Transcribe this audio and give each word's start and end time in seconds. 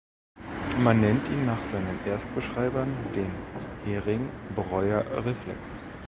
Man 0.79 0.99
nennt 1.01 1.29
ihn 1.29 1.45
nach 1.45 1.59
seinen 1.61 2.03
Erstbeschreibern 2.07 2.89
den 3.13 3.29
Hering-Breuer-Reflex. 3.83 5.79